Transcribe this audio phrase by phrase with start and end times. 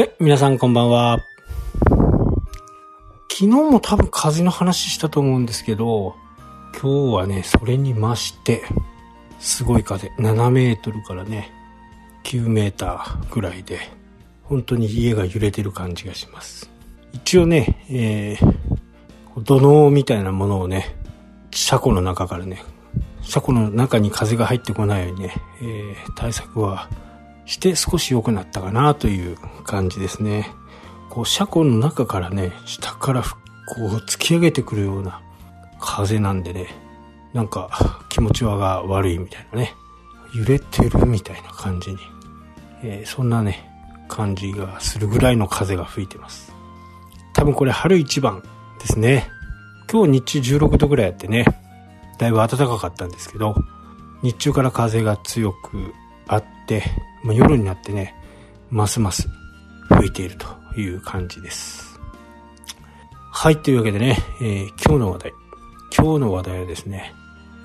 [0.00, 1.20] はい、皆さんこんばんは。
[3.28, 6.16] 昨日も多分風の話したと思うんですけど、
[6.72, 8.62] 今日はね、それに増して、
[9.40, 11.52] すごい風、7メートルからね、
[12.24, 13.78] 9メーターぐらいで、
[14.44, 16.70] 本当に家が揺れてる感じがします。
[17.12, 20.96] 一応ね、えー、土のみたいなものをね、
[21.50, 22.64] 車庫の中からね、
[23.20, 26.88] 車庫の中に風が入ってこないようにね、えー、対策は
[27.46, 30.50] して少し良くなったかなという感じですね。
[31.08, 33.28] こう車庫の中からね、下からこ
[33.78, 35.20] う突き上げてくるような
[35.80, 36.68] 風なんでね、
[37.32, 39.74] なんか気持ちはが悪いみたいなね、
[40.34, 41.98] 揺れてるみたいな感じに、
[42.82, 43.68] えー、そんなね、
[44.08, 46.52] 感じがするぐらいの風が吹いてます。
[47.32, 48.42] 多分これ春一番
[48.80, 49.28] ですね。
[49.90, 51.44] 今日日中16度ぐらいあってね、
[52.18, 53.54] だいぶ暖かかったんですけど、
[54.22, 55.94] 日中から風が強く
[56.30, 56.84] あって、
[57.24, 58.14] まあ、夜になってね、
[58.70, 59.28] ますます
[59.88, 60.46] 吹いていると
[60.80, 62.00] いう感じです。
[63.32, 65.32] はい、というわけでね、えー、今日の話題。
[65.96, 67.12] 今日の話題はですね、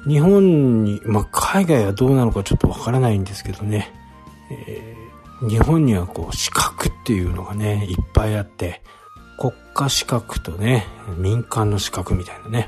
[0.08, 3.93] 日本に、まあ、海外はどうなのかちょっとわからないんですけどね、
[4.49, 8.81] えー、日本にはこう、資格っていうのがね、いっぱいあって、
[9.38, 12.66] 国家資格とね、民間の資格みたいなね、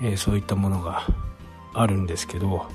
[0.00, 1.08] えー、そういったものが
[1.72, 2.66] あるんですけど、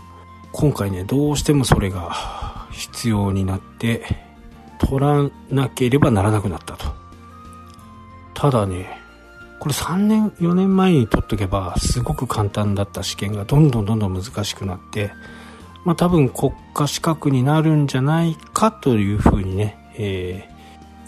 [0.51, 4.03] 今回ね、どうしてもそれが必要になって、
[4.79, 6.87] 取らなければならなくなったと。
[8.33, 8.99] ただね、
[9.59, 15.11] これ3年、4年前に取っとけば、すごく簡単だった試験がどんどんどんどん難しくなって、
[15.83, 20.49] まあ多分国家資格になるんじゃないかというふうにね、え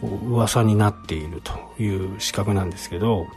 [0.01, 3.27] ー、噂になっているという資格なんですけど、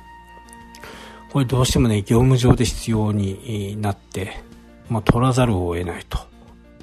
[1.33, 4.41] これどうしてもね、業務上で必要になって、
[4.89, 6.19] まあ、取らざるを得ないと。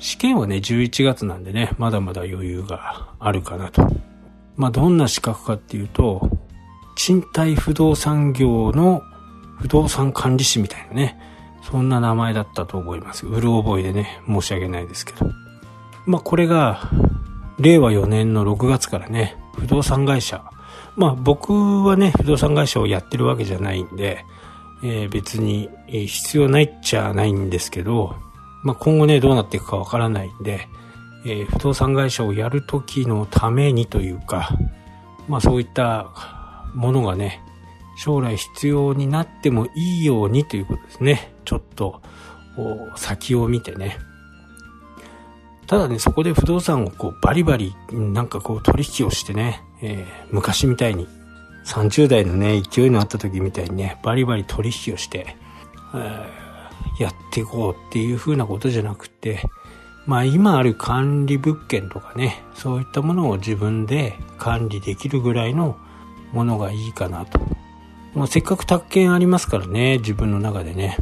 [0.01, 3.87] 試験はね、11月なんでね、まだまだ余裕があるかなと。
[4.57, 6.27] まあ、どんな資格かっていうと、
[6.95, 9.03] 賃貸不動産業の
[9.59, 11.19] 不動産管理士みたいなね、
[11.63, 13.27] そんな名前だったと思います。
[13.27, 15.29] うる覚えでね、申し訳ないですけど。
[16.07, 16.89] まあ、これが、
[17.59, 20.43] 令和4年の6月からね、不動産会社。
[20.95, 24.25] まあ、僕はね、不動産会社をやってるわけじゃないんで、
[24.83, 28.15] えー、別に必要ないっちゃないんですけど、
[28.63, 30.67] まあ、今後ね、どうなっていくかわからないんで、
[31.25, 34.49] えー、不動産会社をやるときのためにというか、
[35.27, 36.11] まあそういった
[36.73, 37.41] ものがね、
[37.97, 41.33] 将来必要になってもいいようにということですね。
[41.45, 42.01] ちょっと、
[42.95, 43.97] 先を見てね。
[45.67, 51.07] ただね、そこで不動産をこうバリバリなんかこう取引をしてね、えー、昔みたいに
[51.65, 55.37] 30代のね、勢いのあった時みたいにね、バリバリ取引をして、
[55.93, 56.40] えー、
[57.01, 59.41] やっていこうっていう風なことじゃなくて、
[60.05, 65.77] まあ今ある管理物件とかね、そういったものを自分で管理できるぐらいの
[66.31, 67.39] ものがいいかなと。
[68.13, 70.97] まあ、せっかく宅建ありますからね、自分の中でね。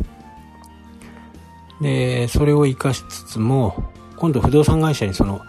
[1.81, 5.41] で、それを活かしつつも、今度不動産会社にその、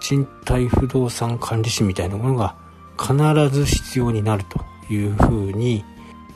[0.00, 2.56] 賃貸不動産管理士みたいなものが
[2.98, 3.14] 必
[3.48, 5.84] ず必要になるというふうに、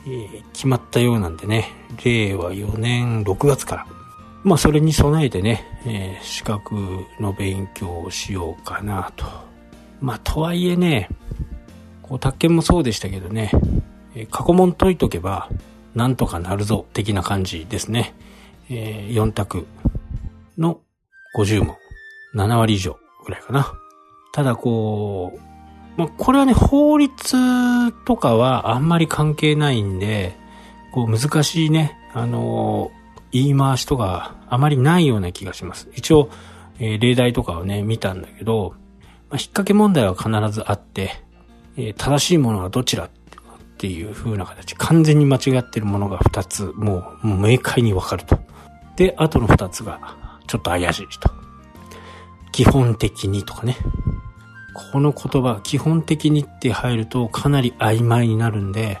[0.05, 1.71] えー、決まったようなんでね、
[2.03, 3.87] 令和4年6月から、
[4.43, 6.75] まあそれに備えてね、えー、資格
[7.19, 9.25] の勉強をしようかなと。
[10.01, 11.09] まあとはいえね、
[12.03, 13.49] こう、宅建もそうでしたけどね、
[14.15, 15.49] え、過去問解いとけば、
[15.95, 18.13] なんとかなるぞ、的な感じですね。
[18.69, 19.65] えー、4択
[20.57, 20.81] の
[21.35, 21.77] 50問、
[22.35, 23.73] 7割以上ぐらいかな。
[24.33, 25.54] ただこう、
[25.97, 27.13] まあ、これはね、法律
[28.05, 30.35] とかはあんまり関係ないんで、
[30.91, 35.89] こう難しいね、あのー、言い回しとかあまりないような気がします。
[35.93, 36.29] 一応、
[36.79, 38.73] えー、例題とかをね、見たんだけど、
[39.29, 41.11] まあ、引っ掛け問題は必ずあって、
[41.77, 43.09] えー、正しいものはどちらっ
[43.77, 48.39] ていう風な形、完全に間違ってるものが2つ、もう、もう明快にわかると。
[48.95, 49.99] で、あとの2つが、
[50.47, 51.29] ちょっと怪しいと。
[52.51, 53.75] 基本的にとかね。
[54.75, 58.99] この言葉、基本的にって入るとかなり曖昧になるんで、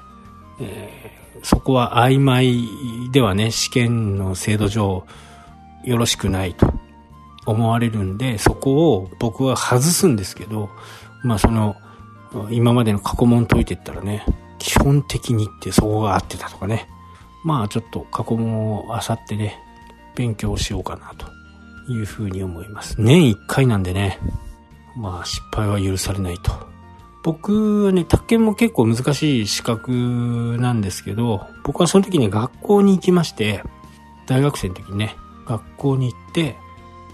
[0.59, 2.65] えー、そこは曖昧
[3.11, 5.05] ではね、試験の制度上
[5.83, 6.73] よろしくないと
[7.45, 10.69] 思われるんで、そこを僕は外すんですけど、
[11.23, 11.75] まあその、
[12.49, 14.25] 今までの過去問解いてったらね、
[14.59, 16.87] 基本的にってそこが合ってたとかね。
[17.43, 19.59] まあちょっと過去問を漁ってね、
[20.15, 21.27] 勉強しようかなと
[21.91, 22.95] いうふうに思います。
[22.97, 24.19] 年一回なんでね、
[24.95, 26.51] まあ失敗は許されないと。
[27.23, 33.63] 僕はね、宅建も結構難しい資格なんですけど、僕はその時に学校に行きまして、
[34.27, 35.15] 大学生の時にね、
[35.47, 36.55] 学校に行って、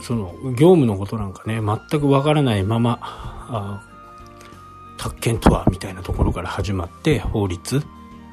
[0.02, 3.82] その業務のことなんかね、全くわからないまま、
[5.02, 7.82] 宅建とはみたいなところから始まって法律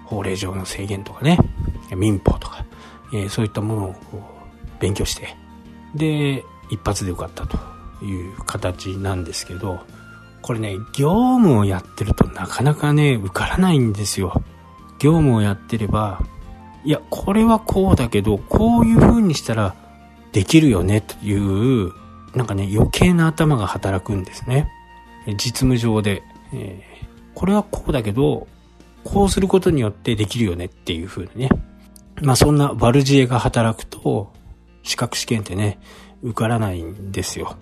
[0.05, 1.39] 法令上の制限とかね
[1.97, 2.67] 民法とか、
[3.15, 3.95] えー、そういったものを
[4.79, 5.35] 勉強して
[5.95, 7.59] で一発で受かったと
[8.03, 9.81] いう形なんですけど
[10.43, 14.43] これね業務をやってるとなかなかね受からないんですよ。
[14.99, 16.21] 業務をやってれば
[16.85, 19.75] いやこれはこうだけどこういう風にしたら
[20.33, 21.93] できるよねという
[22.35, 24.71] なんかね余計な頭が働くんですね。
[25.37, 26.23] 実務上で、
[26.53, 28.47] えー、これはこうだけど
[29.05, 31.49] こうすることによってできるよねっていう風にね。
[32.23, 34.33] まあそんな悪知恵が働くと
[34.83, 35.79] 資格試験ってね
[36.23, 37.57] 受からないんですよ。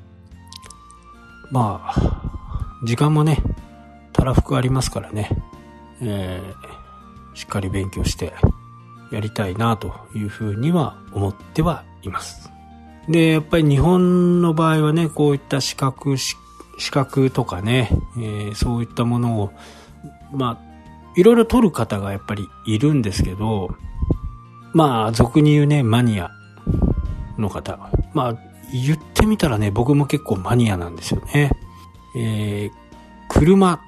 [1.51, 3.43] まあ時間もね
[4.13, 5.31] たらふくありますからね、
[6.01, 8.33] えー、しっかり勉強して
[9.13, 12.51] やりたいなというふうには思ってはいます。
[13.09, 16.37] で、やっぱり日本の場合はね、こういった資格、資
[16.91, 19.53] 格とかね、えー、そういったものを、
[20.33, 20.67] まあ、
[21.15, 23.77] いろいろ取る方がやっぱりいるんですけど、
[24.73, 26.31] まあ、俗に言うね、マニア
[27.39, 27.79] の方。
[28.13, 28.39] まあ、
[28.73, 31.51] 言ってみたらね、僕も結構マニアなんですよね。
[32.17, 32.73] えー、
[33.29, 33.81] 車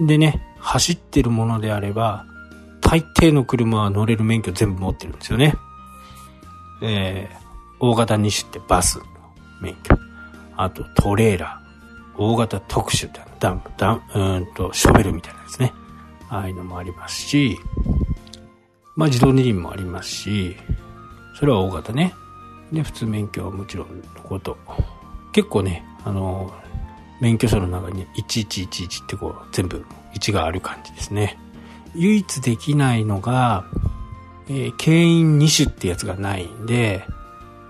[0.00, 2.26] でね、走ってるものであれば、
[2.80, 5.54] 大抵の車は乗れる免許全部持ってるんですよね。
[6.82, 7.36] えー、
[7.80, 9.04] 大型2種ってバスの
[9.60, 9.96] 免許。
[10.56, 11.64] あとトレーラー。
[12.16, 15.72] 大型特殊ってダンプ、ダン、うんと、ショベルみたいなですね。
[16.28, 17.58] ああいうのもありますし、
[18.96, 20.56] まあ自動二輪もありますし、
[21.38, 22.14] それは大型ね。
[22.74, 24.56] で、普通免許はもちろんのこと。
[25.32, 26.52] 結構ね、あの、
[27.20, 29.84] 免許証の中に1111ってこう全部
[30.14, 31.38] 1がある感じですね。
[31.94, 33.64] 唯一できないのが、
[34.48, 37.04] えー、牽引2種ってやつがないんで、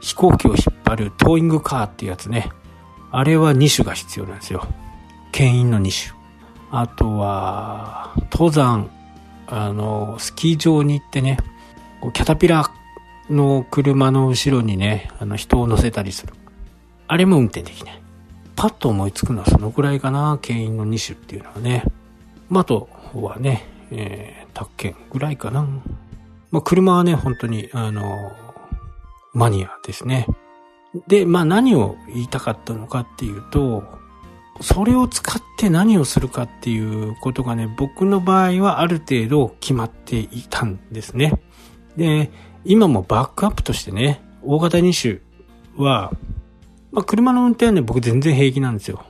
[0.00, 2.50] 飛行機を引っ張るトーイングカーってやつね。
[3.10, 4.66] あれは2種が必要なんですよ。
[5.32, 6.18] 牽引の2種。
[6.70, 8.90] あとは、登山、
[9.46, 11.38] あの、スキー場に行ってね、
[12.12, 12.70] キャタピラー
[13.30, 16.34] の車の後ろにね、あの人を乗せたりする。
[17.06, 18.02] あれも運転できない。
[18.56, 21.84] パッと思いつくのはそのくらいかな、牽引の2種っていうのはね。
[22.48, 25.66] まあ、あとはね、えー、宅建ぐらいかな。
[26.50, 28.32] まあ、車はね、本当に、あの、
[29.32, 30.26] マニアですね。
[31.08, 33.82] で、まあ何を言いたかったのかっていうと、
[34.60, 41.32] それを使って何をするかっていうことがね、僕の場合はある程度決まっていたんですね。
[41.96, 42.30] で、
[42.64, 45.20] 今もバックアップとしてね、大型2種
[45.76, 46.12] は、
[46.92, 49.04] まあ、車の運転はね、僕全然平気なんですよ。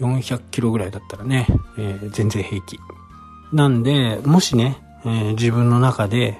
[0.00, 1.46] 400キロぐらいだったらね、
[1.78, 2.78] えー、全然平気。
[3.52, 6.38] なんで、もしね、えー、自分の中で、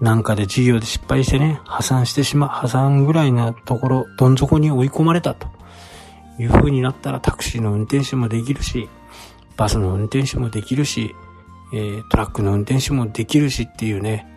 [0.00, 5.48] なんかで事業で失敗してね、破産してしまう、破産ぐらいなところ、どん底に追い込まれたと
[6.38, 8.88] いう風になったらタクシーの運転手もできるし、
[9.56, 11.14] バスの運転手もできるし、
[11.72, 14.35] えー、トラックの運転手もできるしっていうね、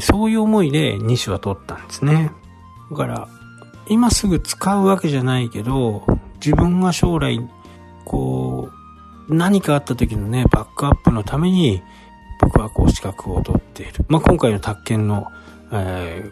[0.00, 2.32] そういう思いで2種は取ったんですね。
[2.90, 3.28] だから、
[3.88, 6.04] 今すぐ使うわけじゃないけど、
[6.44, 7.38] 自分が将来、
[8.04, 8.68] こ
[9.28, 11.82] う、何かあった時のね、バックアップのために、
[12.40, 14.04] 僕はこう資格を取っている。
[14.08, 15.26] まあ、今回の宅建の、
[15.72, 16.30] え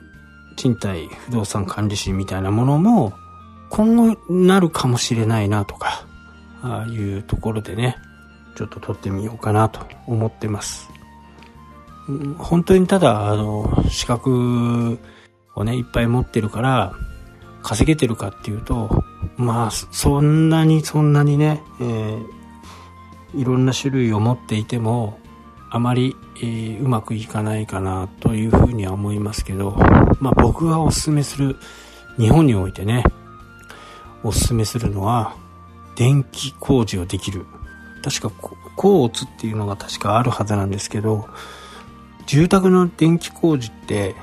[0.53, 3.13] ー、賃貸不動産管理士みたいなものも、
[3.71, 6.07] 今後なるかもしれないなとか、
[6.63, 7.97] ああいうところでね、
[8.57, 10.89] ちょっと取ってみようかなと思ってます。
[12.39, 14.99] 本当にただ、あの、資格
[15.55, 16.95] をね、いっぱい持ってるから、
[17.63, 19.03] 稼げてるかっていうと、
[19.37, 25.19] まあ、そんなにそんなにね、えー、いろんな種類を持っていても、
[25.71, 29.73] あまり、えー、うまくいかないかなというふうには思いますけど、
[30.21, 31.57] まあ僕がおすすめする、
[32.19, 33.03] 日本においてね、
[34.23, 35.35] おすすめするのは、
[35.97, 37.47] 電気工事をできる。
[38.05, 38.31] 確か、
[38.77, 41.29] コーツっていうのが確かあるはずなんですけど、
[42.27, 44.15] 住宅の電気工事って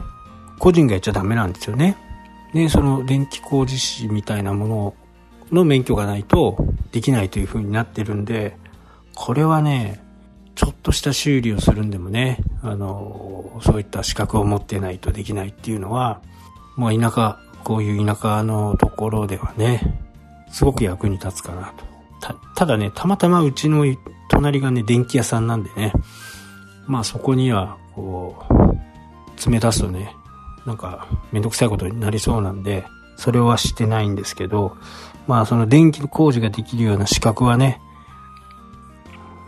[0.59, 1.97] 個人がやっちゃダメなんですよね。
[2.53, 4.93] で、その電気工事士みたいなもの
[5.51, 6.57] の免許がないと
[6.91, 8.57] できないという風になってるんで、
[9.15, 10.03] これはね、
[10.55, 16.21] ちょっとした修理をするんでもね、あの、そういった資格を持ってないとできないっていうのは、
[16.75, 19.81] まあ田舎、こういう田舎のところではね、
[20.51, 21.85] すごく役に立つかなと。
[22.21, 23.85] た、ただね、たまたまうちの
[24.29, 25.93] 隣がね、電気屋さんなんでね、
[26.87, 30.15] まあそこには、こう、詰め出すとね、
[30.65, 34.77] なんかめんどくさいことになりそうなんで、それはしてないんですけど、
[35.27, 37.81] まあその電気工事ができるような資格はね、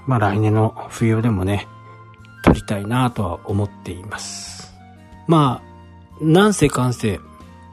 [0.07, 1.67] まあ来年の冬でもね、
[2.43, 4.73] 取りたいなとは思っています。
[5.27, 5.61] ま
[6.21, 7.19] あ、なんせかんせ、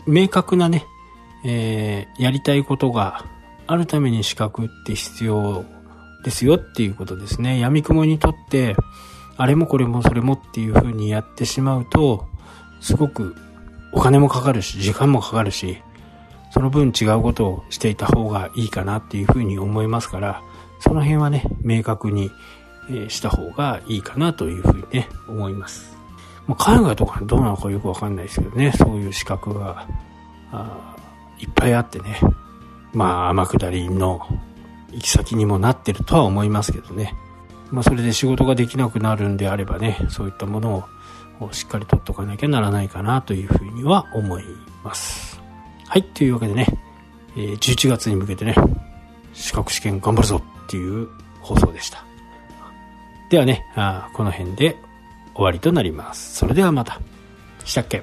[0.07, 0.87] 明確なね、
[1.45, 3.25] えー、やりたいことが
[3.67, 5.65] あるために資格って必要
[6.25, 7.59] ですよっていうことですね。
[7.59, 8.77] 闇雲にとって、
[9.41, 12.27] あれもこれもそれもっていう風にやってしまうと、
[12.83, 13.35] すごく
[13.91, 15.83] お金もかかるし、時間もかかるし、
[16.51, 20.43] その分違うことをしていた方がいいかなっていう風に思いますから、
[20.79, 22.31] その辺はね、明確に
[23.09, 25.97] した方がいいかなという風にね、思います。
[26.47, 29.87] まあ、海外とかどうなのかよくわかんないですけどね、そういう資格が、
[31.39, 32.21] いっぱいあってね、
[32.93, 34.21] まあ、天下りの
[34.93, 37.15] 行き先にもなってるとは思いますけどね。
[37.71, 40.89] まあ、それで仕事ができなくなるんであればね、そういったもの
[41.41, 44.45] をしっかり取っとかなきゃならないかなというふうには思い
[44.83, 45.41] ます。
[45.87, 46.67] はい、というわけでね、
[47.37, 48.55] え、11月に向けてね、
[49.33, 51.09] 資格試験頑張るぞっていう
[51.41, 52.05] 放送でした。
[53.31, 54.77] ではね、あこの辺で
[55.35, 56.37] 終わりとなります。
[56.37, 57.01] それではまた。
[57.65, 58.03] したっけ？